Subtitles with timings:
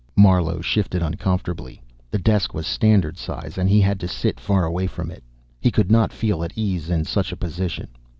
[0.15, 1.79] Marlowe shifted uncomfortably.
[2.09, 5.23] The desk was standard size, and he had to sit far away from it.
[5.59, 7.87] He could not feel at ease in such a position.